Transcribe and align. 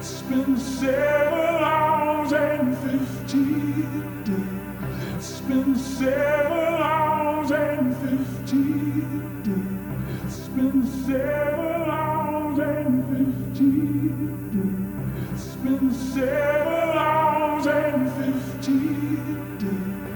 been 0.00 0.56
seven 0.56 1.62
hours 1.62 2.32
and 2.32 2.78
fifteen 2.78 4.24
days. 4.24 5.16
It's 5.16 5.40
been 5.42 5.76
seven 5.76 6.80
hours 6.80 7.50
and 7.50 7.94
fifteen 7.98 9.42
days. 9.42 10.24
It's 10.24 10.48
been 10.48 10.86
seven 10.86 11.90
hours 11.90 12.58
and 12.60 13.04
fifteen 13.10 14.48
days. 14.54 15.32
It's 15.34 15.56
been 15.56 15.92
seven 15.92 16.96
hours 16.96 17.66
and 17.66 18.10
fifteen 18.12 19.58
days. 19.58 20.09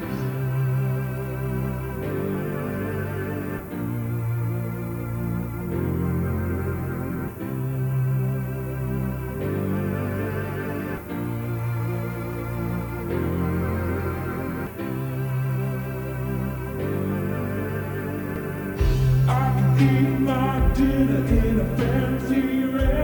Eat 19.81 20.21
my 20.21 20.71
dinner 20.75 21.27
in 21.27 21.61
a 21.61 21.77
fancy 21.77 22.65
restaurant, 22.65 23.04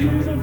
you. 0.00 0.37